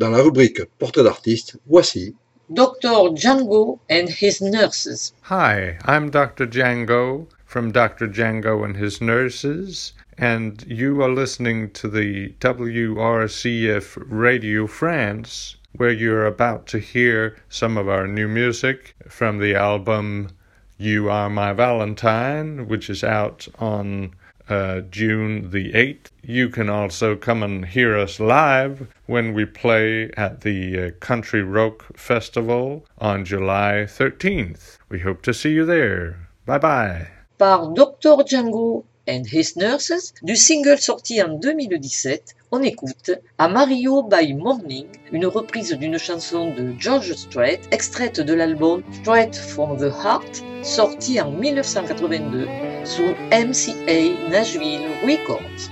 [0.00, 2.14] Dans la rubrique Portrait d'artiste, voici
[2.48, 3.14] Dr.
[3.14, 5.12] Django and his nurses.
[5.24, 6.46] Hi, I'm Dr.
[6.46, 8.08] Django from Dr.
[8.08, 16.24] Django and his nurses, and you are listening to the WRCF Radio France, where you're
[16.24, 20.30] about to hear some of our new music from the album
[20.78, 24.14] You Are My Valentine, which is out on
[24.50, 26.10] uh, June the 8th.
[26.22, 31.42] You can also come and hear us live when we play at the uh, Country
[31.42, 34.78] Rock Festival on July 13th.
[34.88, 36.28] We hope to see you there.
[36.46, 37.08] Bye bye.
[37.38, 38.16] Par Dr.
[38.24, 45.26] Django and His Nurses, du single sorti en 2017, on écoute Amarillo by Morning, une
[45.26, 51.32] reprise d'une chanson de George Strait, extraite de l'album Straight from the Heart, sorti en
[51.32, 52.46] 1982
[52.84, 55.70] sous MCA Nashville Records.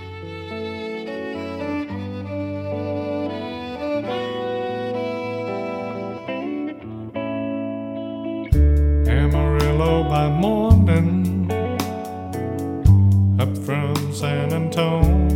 [9.07, 11.28] Amarillo by morning,
[14.19, 15.29] San Antonio.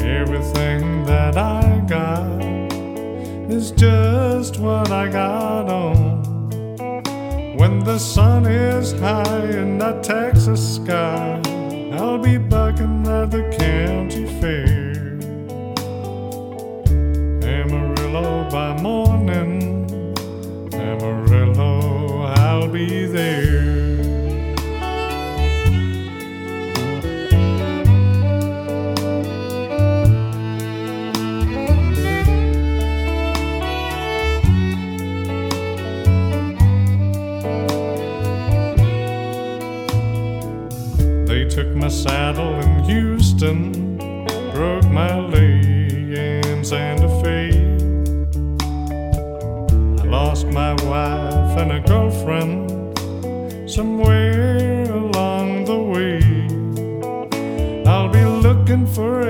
[0.00, 2.42] Everything that I got
[3.48, 6.24] is just what I got on.
[7.56, 11.40] When the sun is high in that Texas sky,
[11.92, 15.20] I'll be bucking at the county fair.
[17.48, 19.86] Amarillo by morning,
[20.74, 23.51] Amarillo, I'll be there.
[41.32, 43.96] They took my saddle in Houston,
[44.52, 47.48] broke my leg in Santa Fe.
[50.02, 52.68] I lost my wife and a girlfriend
[53.66, 56.20] somewhere along the way.
[57.86, 59.21] I'll be looking for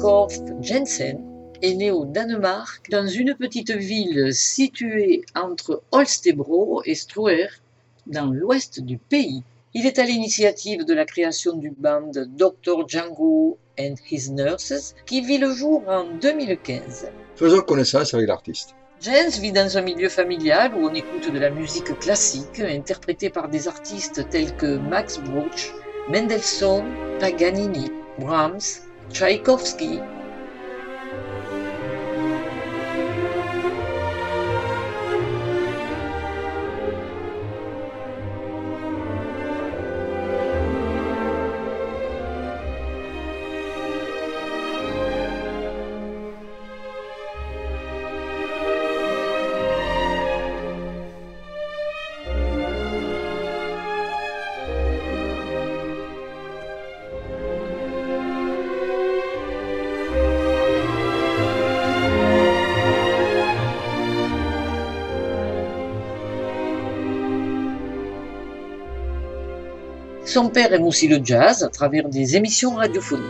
[0.00, 1.18] Biskorf Jensen
[1.60, 7.48] est né au Danemark dans une petite ville située entre Holstebro et Struer
[8.06, 9.42] dans l'ouest du pays.
[9.74, 12.88] Il est à l'initiative de la création du band Dr.
[12.88, 17.10] Django and His Nurses qui vit le jour en 2015.
[17.36, 18.70] Faisons connaissance avec l'artiste.
[19.02, 23.50] Jens vit dans un milieu familial où on écoute de la musique classique interprétée par
[23.50, 25.74] des artistes tels que Max Bruch,
[26.08, 26.86] Mendelssohn,
[27.20, 30.19] Paganini, Brahms, Čajkovský.
[70.30, 73.24] Son père aime aussi le jazz à travers des émissions radiophoniques.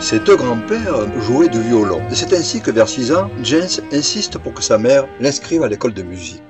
[0.00, 2.00] Ses deux grands-pères jouaient du violon.
[2.08, 5.92] C'est ainsi que vers 6 ans, James insiste pour que sa mère l'inscrive à l'école
[5.92, 6.49] de musique.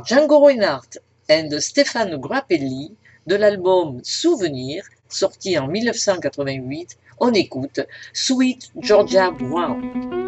[0.00, 0.98] Django Reinhardt
[1.28, 2.94] and Stefano Grappelli
[3.26, 7.80] de l'album Souvenir, sorti en 1988, on écoute
[8.12, 10.23] Sweet Georgia Brown.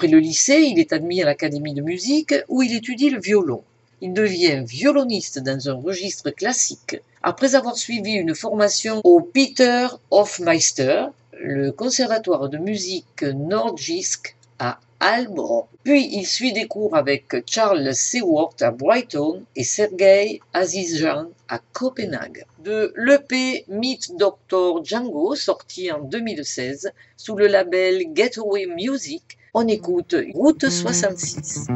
[0.00, 3.62] Après le lycée, il est admis à l'Académie de musique où il étudie le violon.
[4.00, 11.08] Il devient violoniste dans un registre classique après avoir suivi une formation au Peter Hofmeister,
[11.38, 15.66] le conservatoire de musique Nordjysk à Albro.
[15.84, 22.46] Puis il suit des cours avec Charles Seward à Brighton et Sergei Azizjan à Copenhague.
[22.64, 24.82] De l'EP Meet Dr.
[24.82, 31.66] Django, sorti en 2016 sous le label Getaway Music, on écoute Route 66.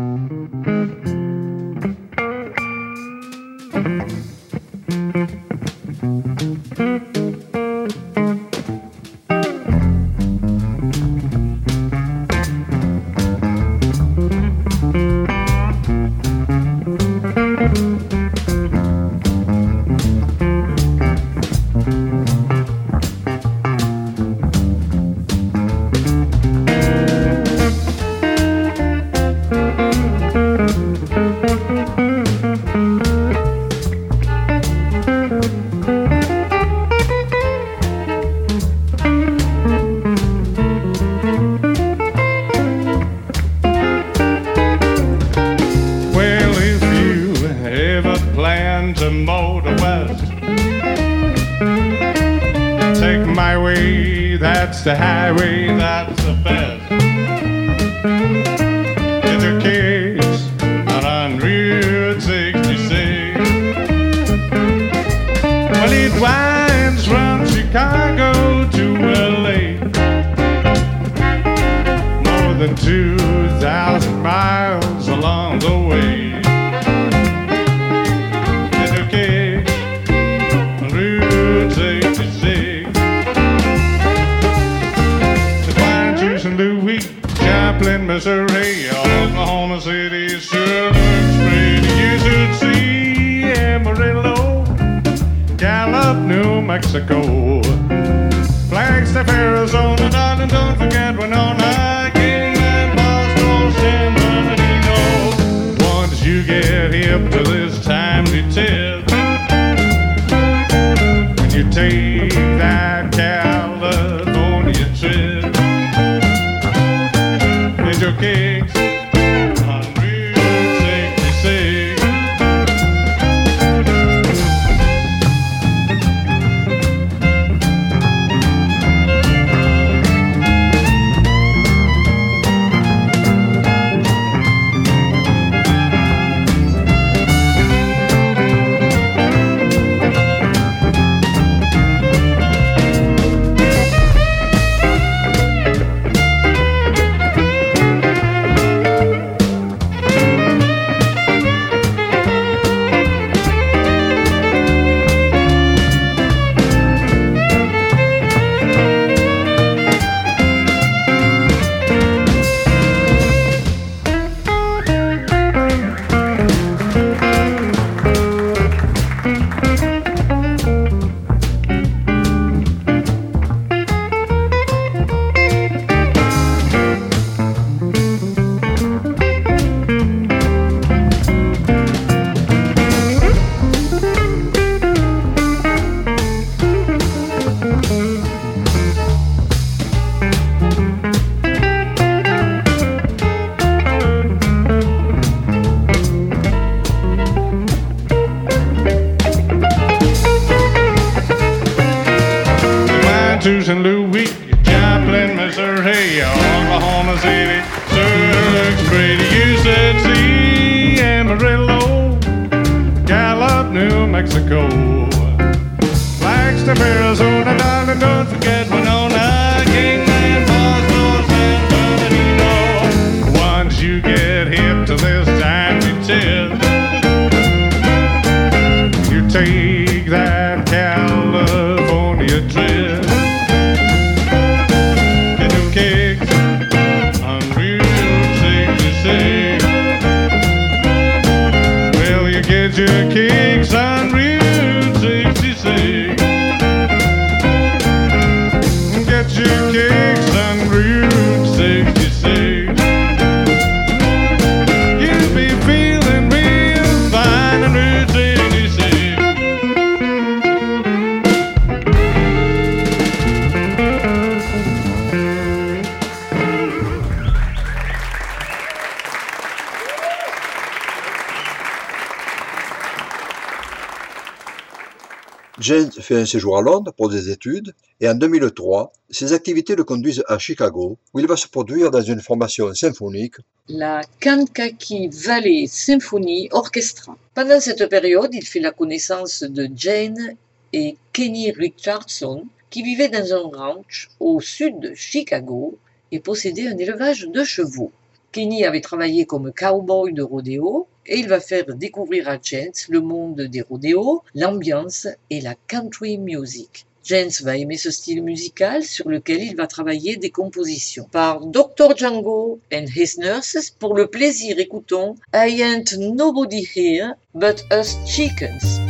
[276.04, 280.22] Fait un séjour à Londres pour des études et en 2003, ses activités le conduisent
[280.28, 283.36] à Chicago où il va se produire dans une formation symphonique.
[283.68, 287.16] la Kankakee Valley Symphony Orchestra.
[287.34, 290.36] Pendant cette période, il fait la connaissance de Jane
[290.72, 295.78] et Kenny Richardson, qui vivaient dans un ranch au sud de Chicago
[296.12, 297.92] et possédaient un élevage de chevaux.
[298.34, 303.00] Kenny avait travaillé comme cowboy de rodéo et il va faire découvrir à Jens le
[303.00, 306.84] monde des rodéos, l'ambiance et la country music.
[307.04, 311.06] Jens va aimer ce style musical sur lequel il va travailler des compositions.
[311.12, 311.96] Par Dr.
[311.96, 318.80] Django and His Nurses, pour le plaisir, écoutons I Ain't Nobody Here But Us Chickens.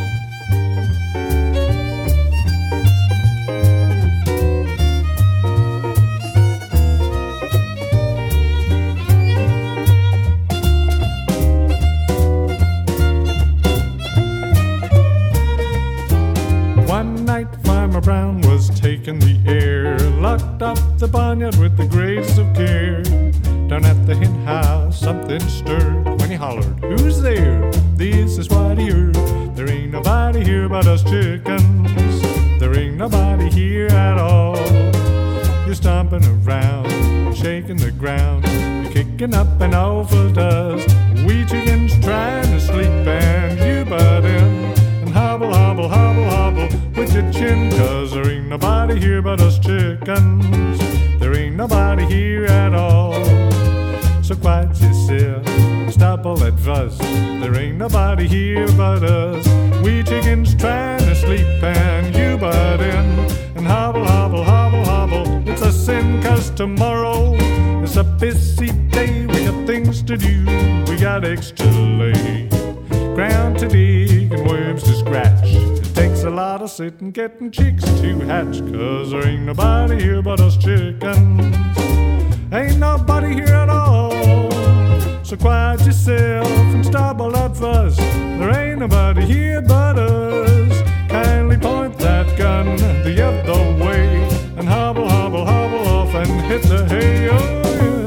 [20.65, 23.03] Up the barnyard with the grace of care.
[23.69, 27.71] Down at the hen house, something stirred when he hollered, Who's there?
[27.97, 29.15] This is what he heard.
[29.55, 32.23] There ain't nobody here but us chickens.
[32.61, 34.57] There ain't nobody here at all.
[35.67, 40.89] You're stomping around, shaking the ground, you're kicking up an awful dust.
[41.27, 43.34] We chickens trying to sleep and
[48.95, 50.79] nobody here but us chickens.
[51.19, 53.25] There ain't nobody here at all.
[54.23, 56.97] So quiet you see, stop all that fuss.
[56.99, 59.47] There ain't nobody here but us.
[59.83, 63.07] We chickens trying to sleep and you butt in.
[63.57, 65.49] And hobble, hobble, hobble, hobble.
[65.49, 67.35] It's a sin cause tomorrow
[67.83, 69.27] is a busy day.
[69.27, 70.45] We got things to do,
[70.89, 72.49] we got eggs to lay.
[73.17, 75.74] Ground to dig and worms to scratch.
[76.27, 78.61] A lot of sitting getting chicks to hatch.
[78.73, 81.57] Cause there ain't nobody here but us chickens.
[82.51, 84.11] Ain't nobody here at all.
[85.23, 87.99] So quiet yourself and stop all that fuss.
[87.99, 90.83] There ain't nobody here but us.
[91.11, 94.17] Kindly point that gun the other way
[94.57, 97.29] and hobble, hobble, hobble off and hit the hay.
[97.29, 98.04] Oh, yeah.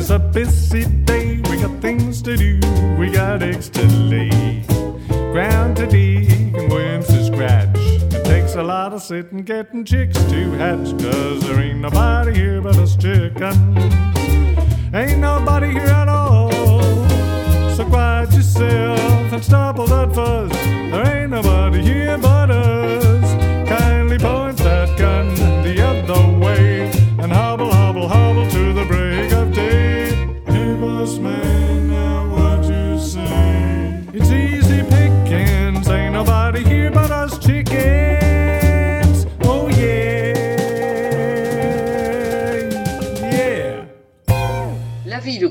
[0.00, 1.40] Is a busy day.
[1.48, 2.60] We got things to do,
[2.98, 4.64] we got eggs to lay.
[5.32, 7.76] Ground to dig and worms to scratch.
[8.16, 10.90] It takes a lot of sitting getting chicks to hatch.
[11.02, 13.94] Cause there ain't nobody here but us chickens.
[14.92, 16.50] Ain't nobody here at all.
[17.76, 20.50] So quiet yourself and stop all that fuss.
[20.92, 23.68] There ain't nobody here but us.
[23.68, 27.69] Kindly point that gun the other way and hobble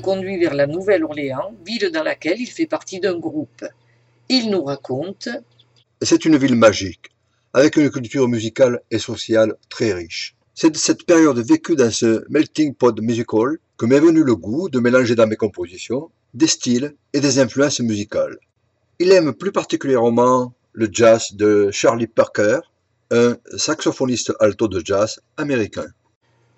[0.00, 3.64] conduit vers la Nouvelle-Orléans, ville dans laquelle il fait partie d'un groupe.
[4.28, 5.28] Il nous raconte.
[6.02, 7.10] C'est une ville magique,
[7.52, 10.34] avec une culture musicale et sociale très riche.
[10.54, 14.68] C'est de cette période vécue dans ce melting pot musical que m'est venu le goût
[14.68, 18.36] de mélanger dans mes compositions des styles et des influences musicales.
[18.98, 22.60] Il aime plus particulièrement le jazz de Charlie Parker,
[23.10, 25.86] un saxophoniste alto de jazz américain.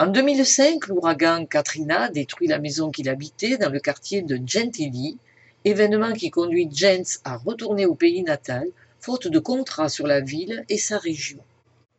[0.00, 5.16] En 2005, l'ouragan Katrina détruit la maison qu'il habitait dans le quartier de Gentilly,
[5.64, 8.66] événement qui conduit Jens à retourner au pays natal,
[8.98, 11.38] faute de contrat sur la ville et sa région.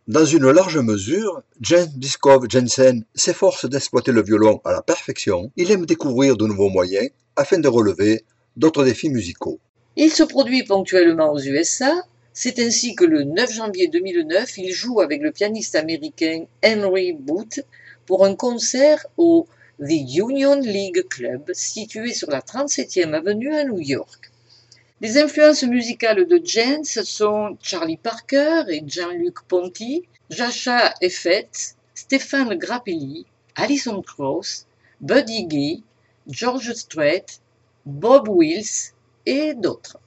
[0.09, 5.49] Dans une large mesure, Jens Biskov Jensen s'efforce d'exploiter le violon à la perfection.
[5.55, 8.25] Il aime découvrir de nouveaux moyens afin de relever
[8.57, 9.61] d'autres défis musicaux.
[9.95, 11.93] Il se produit ponctuellement aux USA.
[12.33, 17.61] C'est ainsi que le 9 janvier 2009, il joue avec le pianiste américain Henry Booth
[18.05, 19.47] pour un concert au
[19.79, 24.22] The Union League Club situé sur la 37e avenue à New York.
[25.03, 31.49] Les influences musicales de Jens sont Charlie Parker et Jean-Luc Ponty, Jacha Effet,
[31.93, 34.65] Stéphane Grappelli, Alison Krauss,
[35.01, 35.83] Buddy Guy,
[36.29, 37.25] George Strait,
[37.85, 38.93] Bob Wills
[39.25, 39.99] et d'autres.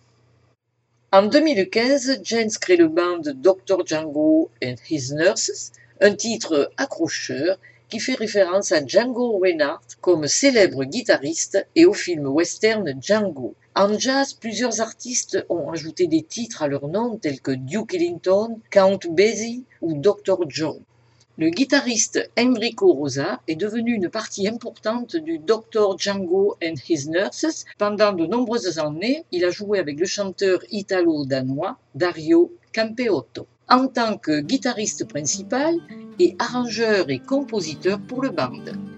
[1.13, 3.85] En 2015, Jens crée le band Dr.
[3.85, 7.59] Django and His Nurses, un titre accrocheur
[7.91, 13.55] qui fait référence à Django Reinhardt comme célèbre guitariste et au film western Django.
[13.79, 18.59] En jazz, plusieurs artistes ont ajouté des titres à leur nom tels que Duke Ellington,
[18.71, 20.39] Count Basie ou Dr.
[20.49, 20.81] John.
[21.37, 25.99] Le guitariste Enrico Rosa est devenu une partie importante du Dr.
[25.99, 27.67] Django and His Nurses.
[27.77, 34.17] Pendant de nombreuses années, il a joué avec le chanteur italo-danois Dario Campeotto en tant
[34.17, 35.75] que guitariste principal
[36.19, 38.96] et arrangeur et compositeur pour le band.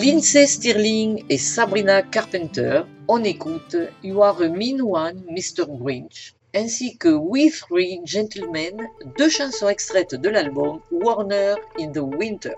[0.00, 5.66] Lindsay Stirling et Sabrina Carpenter, on écoute You Are a Mean One, Mr.
[5.66, 12.54] Grinch, ainsi que We Three Gentlemen, deux chansons extraites de l'album Warner in the Winter.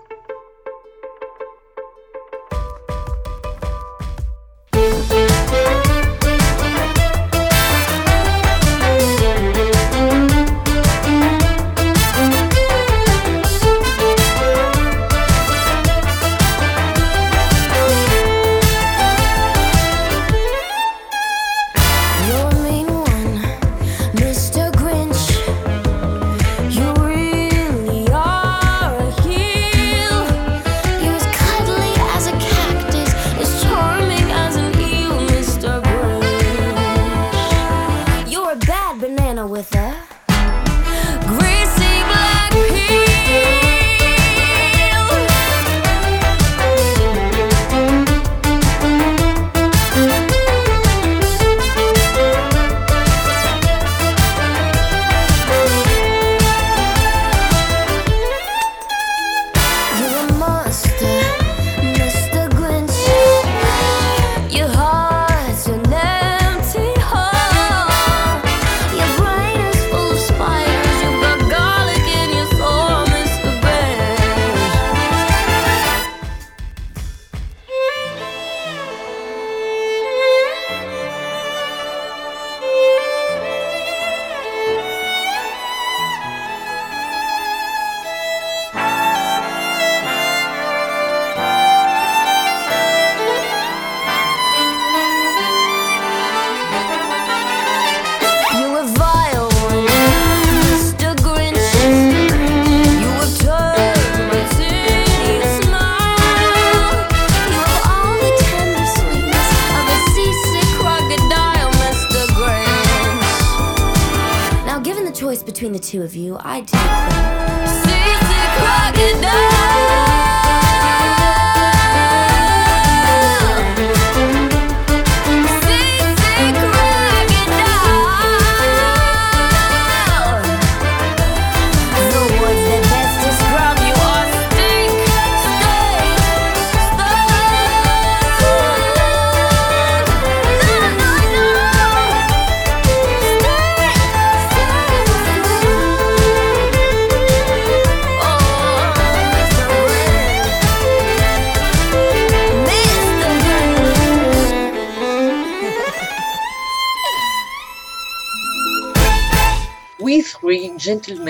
[160.91, 161.20] Gentle.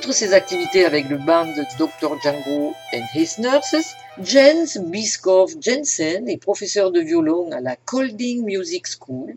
[0.00, 2.18] Outre ses activités avec le band Dr.
[2.22, 8.86] Django and His Nurses, Jens Bischoff Jensen est professeur de violon à la Colding Music
[8.86, 9.36] School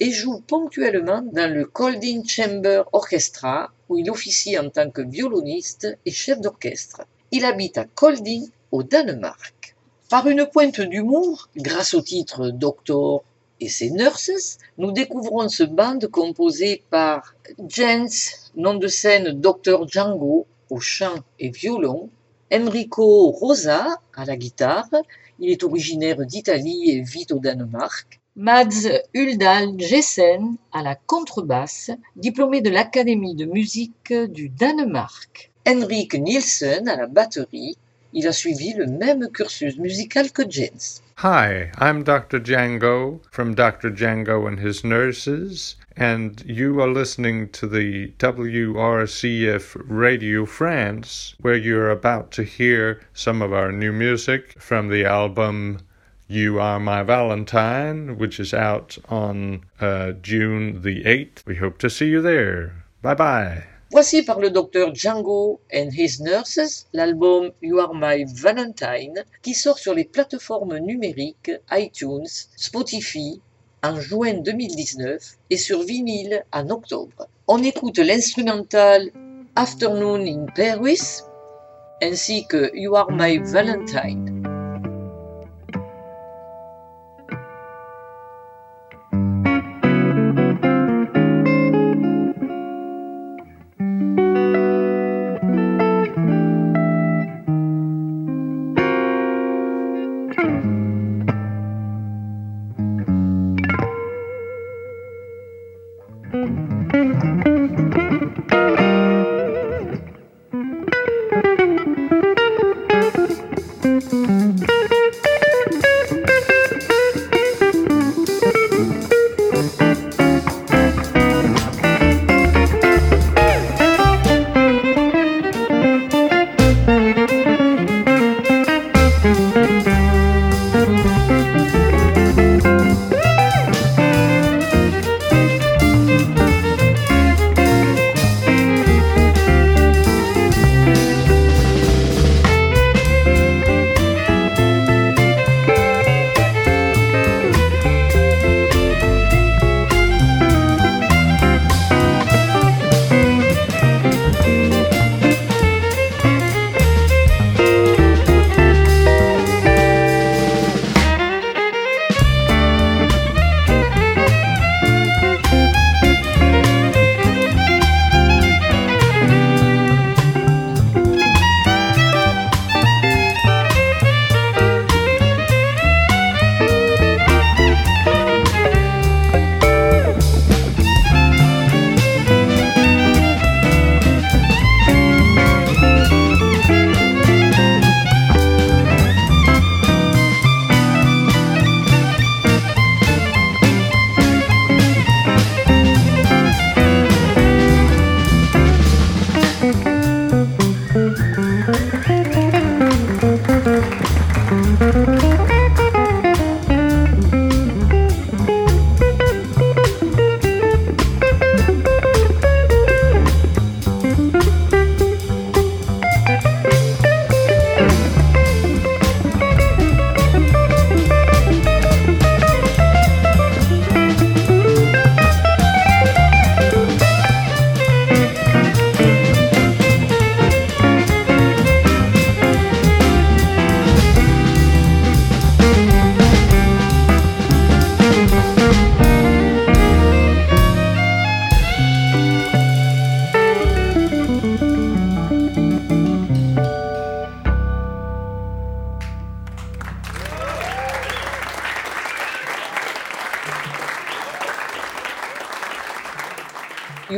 [0.00, 5.96] et joue ponctuellement dans le Colding Chamber Orchestra où il officie en tant que violoniste
[6.04, 7.00] et chef d'orchestre.
[7.30, 9.74] Il habite à Kolding au Danemark.
[10.10, 13.24] Par une pointe d'humour, grâce au titre Doctor
[13.62, 17.36] et ses nurses, nous découvrons ce band composé par
[17.68, 19.86] Jens, nom de scène Dr.
[19.88, 22.10] Django, au chant et violon,
[22.52, 24.90] Enrico Rosa à la guitare,
[25.38, 32.62] il est originaire d'Italie et vit au Danemark, Mads Uldal Jessen à la contrebasse, diplômé
[32.62, 35.52] de l'Académie de musique du Danemark.
[35.68, 37.76] Henrik Nielsen à la batterie,
[38.12, 41.02] il a suivi le même cursus musical que Jens.
[41.22, 42.40] Hi, I'm Dr.
[42.40, 43.92] Django from Dr.
[43.92, 51.92] Django and His Nurses, and you are listening to the WRCF Radio France, where you're
[51.92, 55.78] about to hear some of our new music from the album
[56.26, 61.46] You Are My Valentine, which is out on uh, June the 8th.
[61.46, 62.84] We hope to see you there.
[63.00, 63.71] Bye bye.
[63.92, 69.78] Voici par le docteur Django and His Nurses l'album You Are My Valentine qui sort
[69.78, 72.26] sur les plateformes numériques iTunes,
[72.56, 73.42] Spotify
[73.82, 77.28] en juin 2019 et sur vinyle en octobre.
[77.46, 79.10] On écoute l'instrumental
[79.56, 81.20] Afternoon in Paris
[82.00, 83.42] ainsi que You Are My Valentine.
[83.42, 84.31] You Are My Valentine.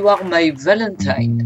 [0.04, 1.43] You are my Valentine.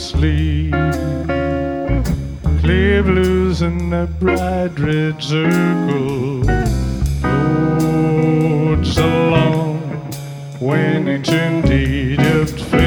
[0.00, 0.70] Aimlessly.
[2.60, 6.42] Clear blues in a bright red circle.
[7.22, 9.80] Roads along
[10.60, 12.79] when ancient Egypt fills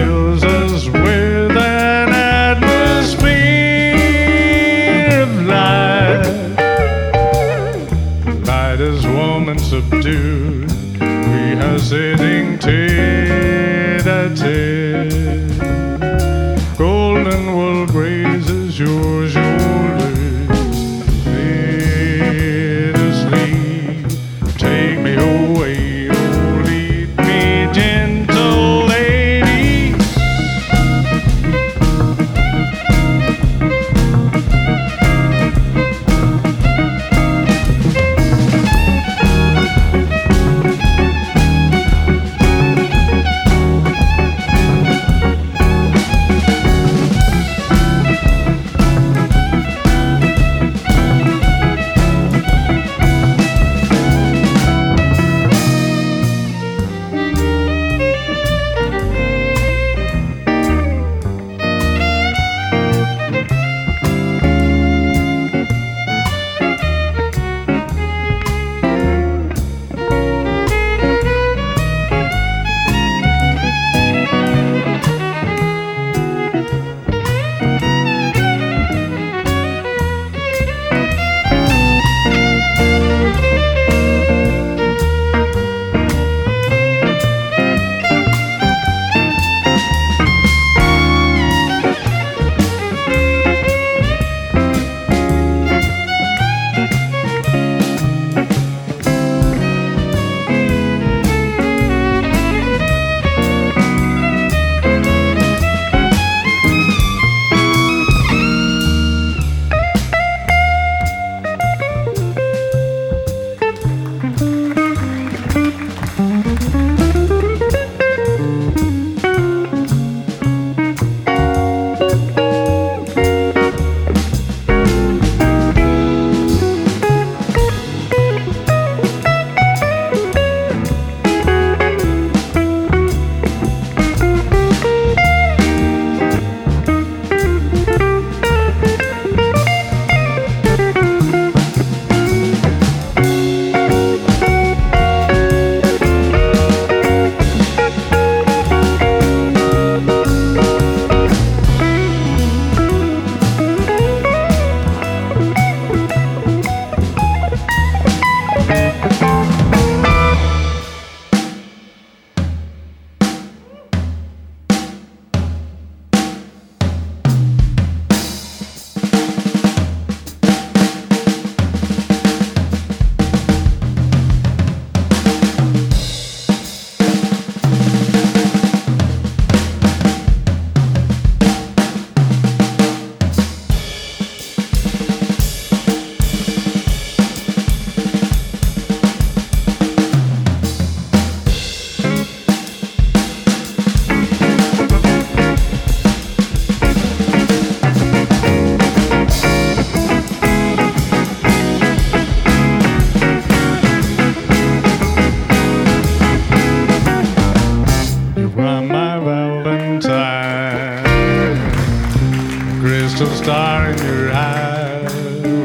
[213.23, 215.07] Crystal star in your eye.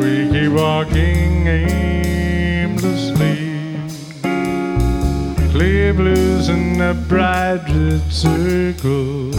[0.00, 2.86] We keep walking aimlessly.
[5.50, 9.32] Clear blues in a bright red circle.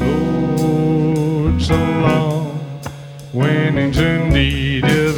[0.00, 2.58] Oh, it's so long.
[3.30, 5.15] When ancient Egypt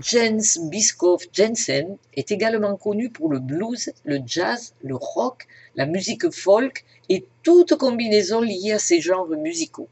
[0.00, 6.30] Jens Bischoff Jensen est également connu pour le blues, le jazz, le rock, la musique
[6.30, 9.88] folk et toute combinaison liée à ces genres musicaux.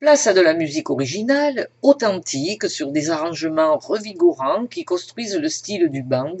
[0.00, 5.88] Place à de la musique originale, authentique, sur des arrangements revigorants qui construisent le style
[5.88, 6.36] du band.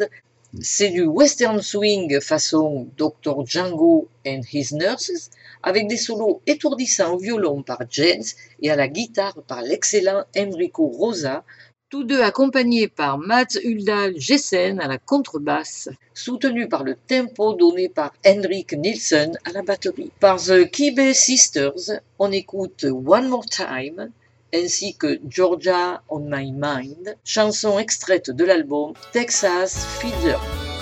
[0.60, 3.46] C'est du western swing façon Dr.
[3.46, 5.30] Django and His Nurses,
[5.62, 10.86] avec des solos étourdissants au violon par Jens et à la guitare par l'excellent Enrico
[10.86, 11.44] Rosa,
[11.88, 17.88] tous deux accompagnés par Mats Uldal Jessen à la contrebasse, soutenu par le tempo donné
[17.88, 20.10] par Henrik Nielsen à la batterie.
[20.18, 24.10] Par The Kibe Sisters, on écoute One More Time,
[24.52, 30.75] ainsi que Georgia on My Mind, chanson extraite de l'album Texas Fiddler.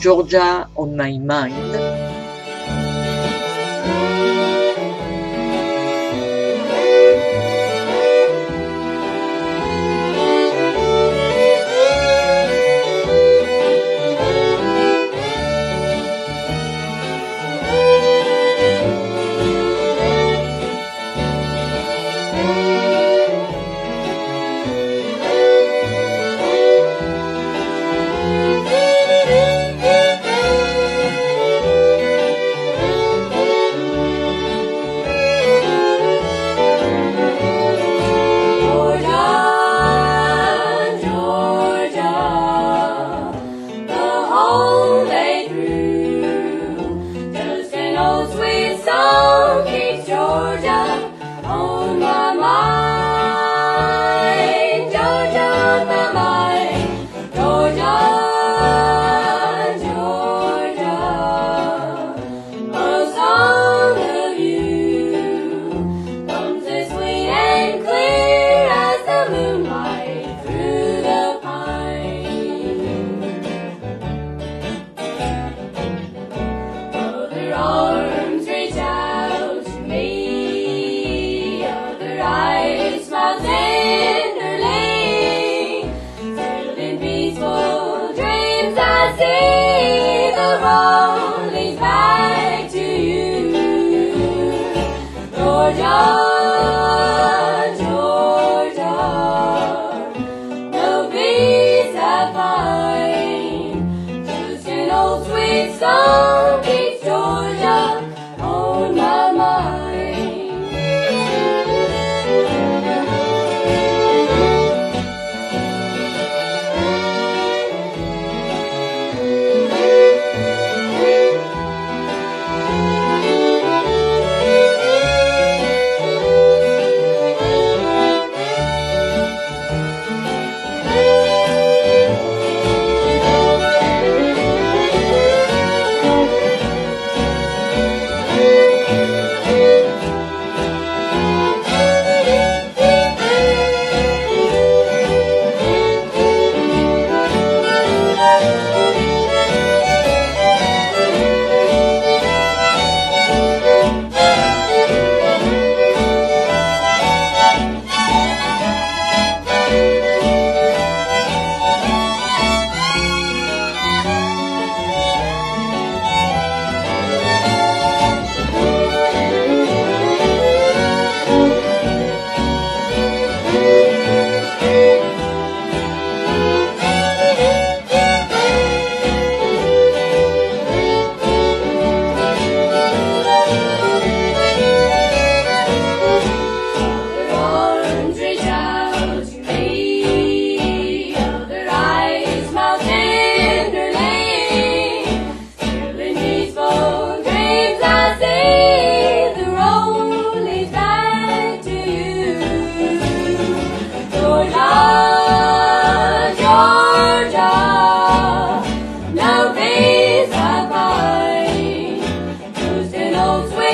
[0.00, 1.89] Georgia on My Mind.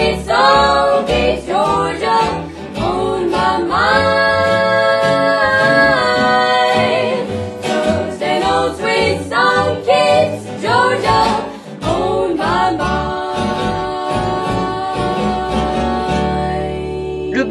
[0.07, 0.66] Old sweet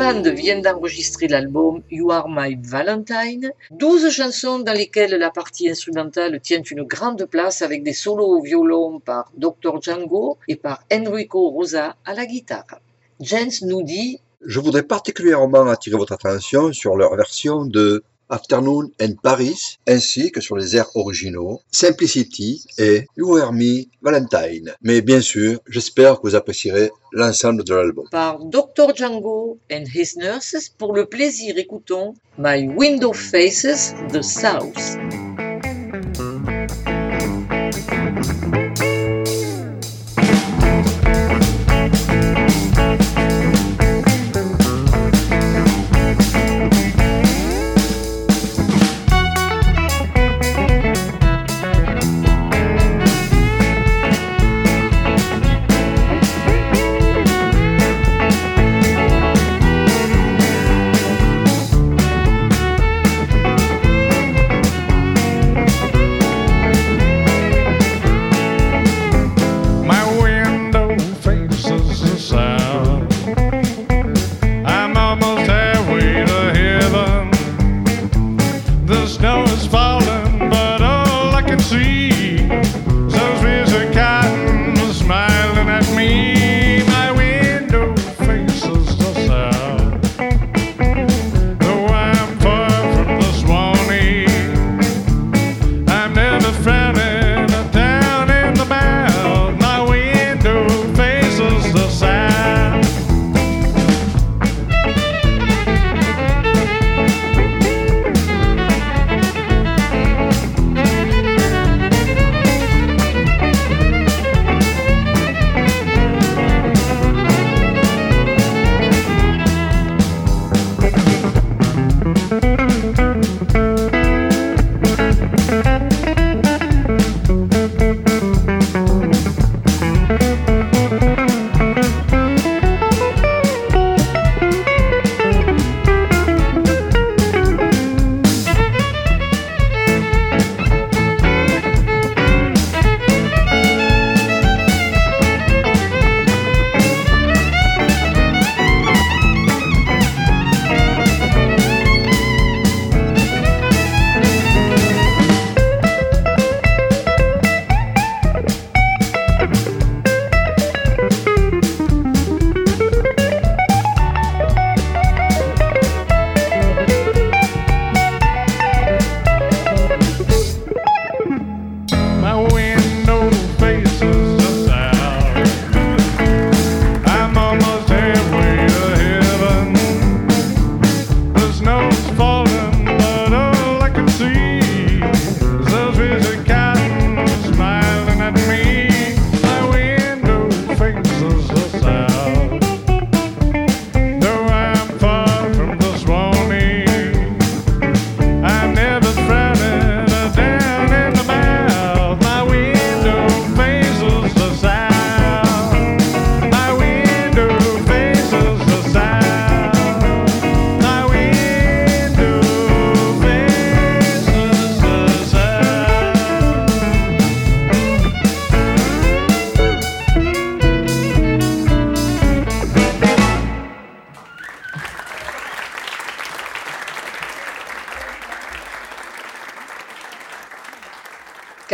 [0.05, 0.25] mind.
[0.25, 5.69] Le band vient d'enregistrer l'album You Are My Valentine, 12 chansons dans lesquelles la partie
[5.69, 9.81] instrumentale tient une grande place avec des solos au violon par Dr.
[9.81, 12.79] Django et par Enrico Rosa à la guitare.
[13.19, 19.13] Jens nous dit Je voudrais particulièrement attirer votre attention sur leur version de Afternoon in
[19.21, 24.73] Paris, ainsi que sur les airs originaux Simplicity et You Are Me Valentine.
[24.81, 28.05] Mais bien sûr, j'espère que vous apprécierez l'ensemble de l'album.
[28.11, 28.95] par Dr.
[28.95, 34.97] Django and His Nurses pour le plaisir écoutons My Window Faces the South.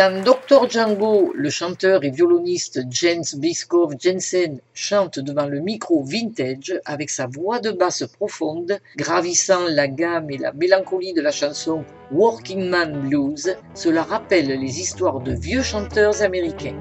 [0.01, 6.73] Quand Dr Django, le chanteur et violoniste Jens Biskov Jensen, chante devant le micro vintage
[6.85, 11.85] avec sa voix de basse profonde, gravissant la gamme et la mélancolie de la chanson
[12.11, 16.79] Working Man Blues, cela rappelle les histoires de vieux chanteurs américains.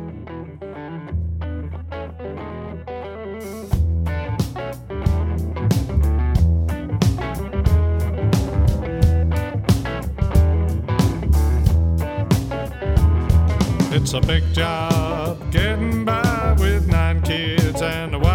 [14.03, 18.30] It's a big job getting by with nine kids and a wife.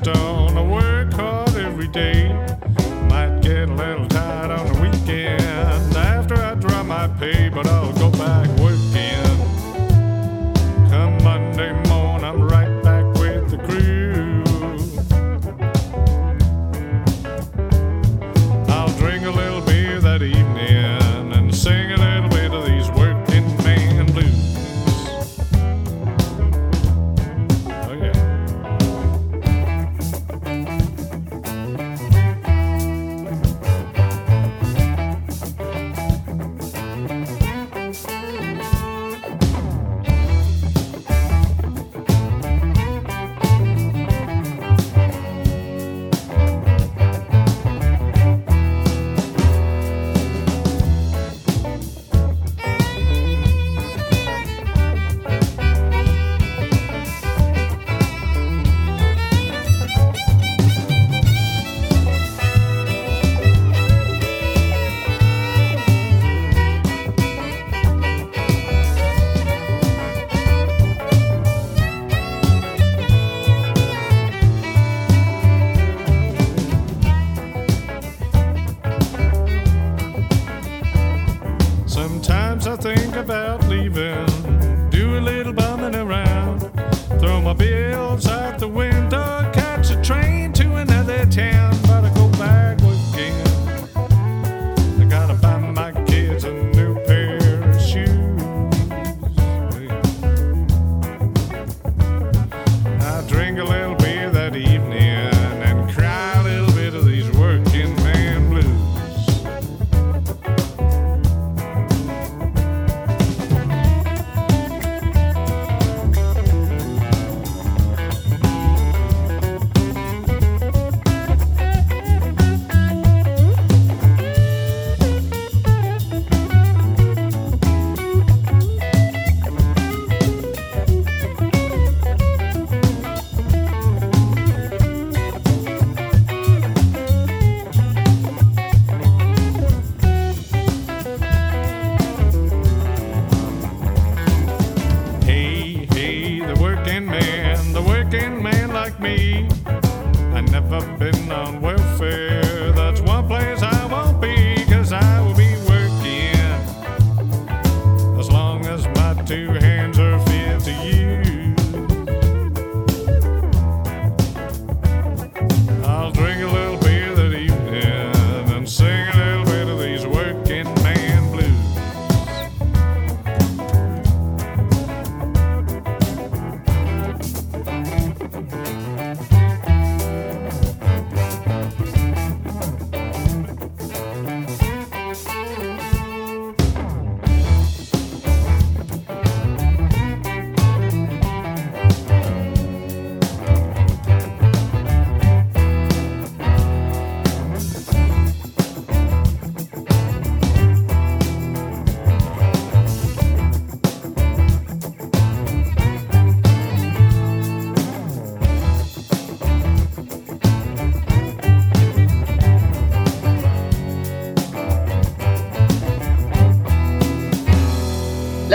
[0.00, 0.56] Grindstone.
[0.56, 2.28] I work hard every day.
[3.08, 7.92] Might get a little tired on the weekend after I draw my pay, but I'll
[7.92, 8.15] go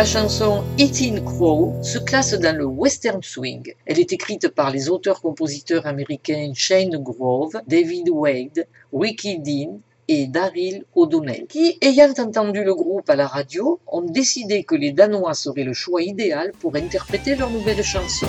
[0.01, 3.75] La chanson Eating Crow se classe dans le western swing.
[3.85, 10.85] Elle est écrite par les auteurs-compositeurs américains Shane Grove, David Wade, Ricky Dean et Daryl
[10.95, 15.63] O'Donnell, qui, ayant entendu le groupe à la radio, ont décidé que les Danois seraient
[15.63, 18.25] le choix idéal pour interpréter leur nouvelle chanson.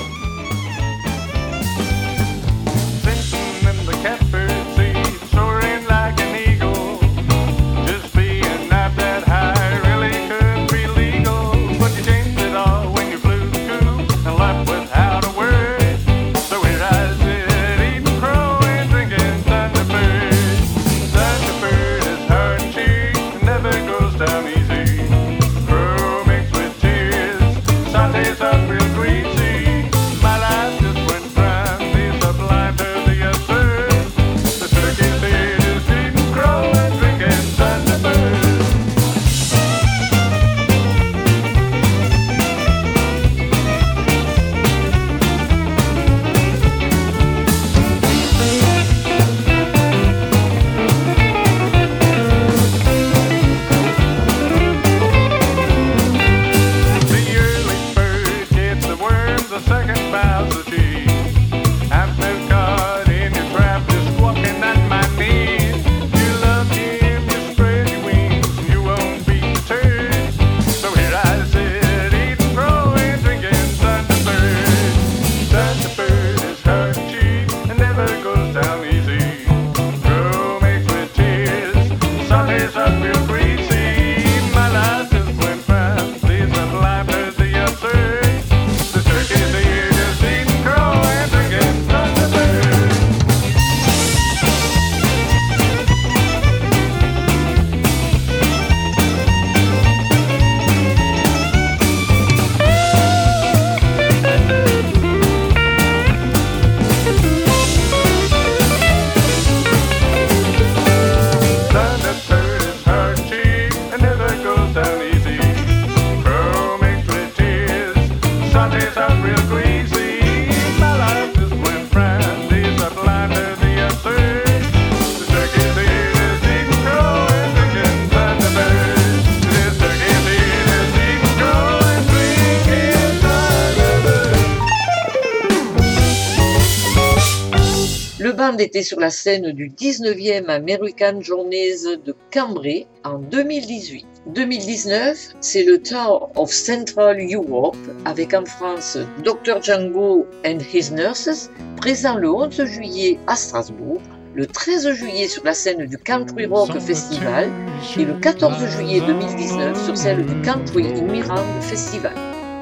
[138.58, 144.06] Était sur la scène du 19e American Journeys de Cambrai en 2018.
[144.26, 151.50] 2019, c'est le Tour of Central Europe avec en France Dr Django and His Nurses,
[151.76, 154.00] présent le 11 juillet à Strasbourg,
[154.34, 157.50] le 13 juillet sur la scène du Country Rock Festival
[157.96, 162.14] et le 14 juillet 2019 sur celle du Country Mirand Festival.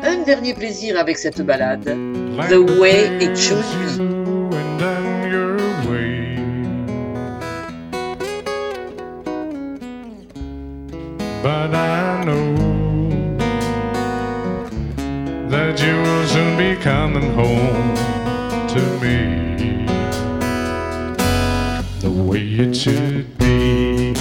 [0.03, 1.85] Un dernier plaisir avec cette balade,
[2.49, 3.65] The Way It Should
[3.99, 4.20] Be.
[11.43, 12.55] but I know
[15.49, 17.97] that you will soon be coming home
[18.69, 19.87] to me
[22.01, 24.13] the way it should be.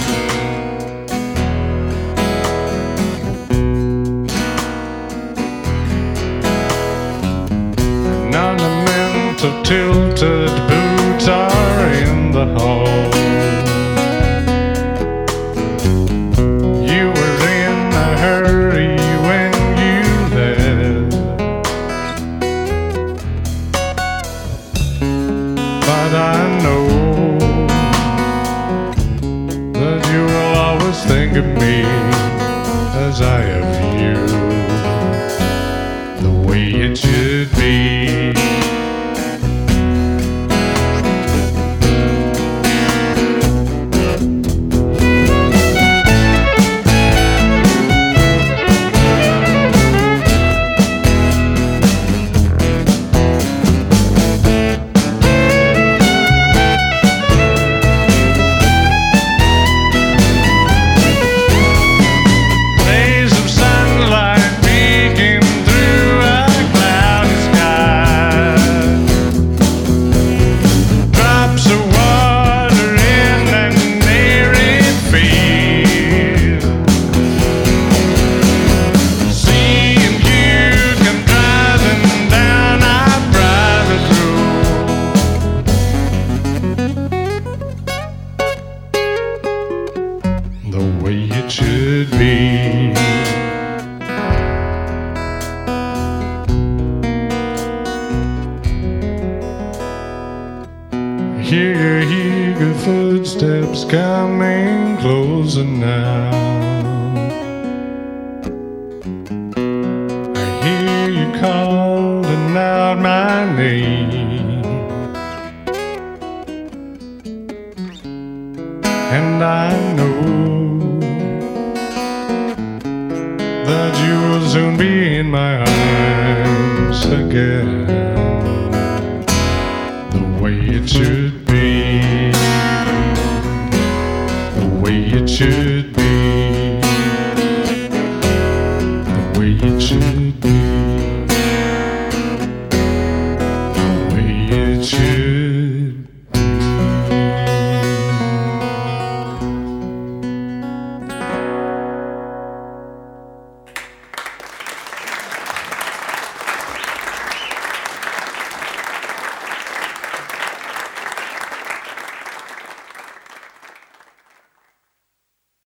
[8.30, 12.99] None of tilted boots are in the hall.